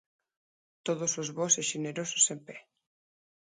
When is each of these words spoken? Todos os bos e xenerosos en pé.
Todos 0.87 1.11
os 1.21 1.29
bos 1.37 1.53
e 1.61 1.63
xenerosos 1.71 2.25
en 2.33 2.39
pé. 2.47 2.57